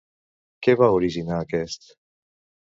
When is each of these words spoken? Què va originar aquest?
Què 0.67 0.73
va 0.79 0.87
originar 1.01 1.37
aquest? 1.43 1.87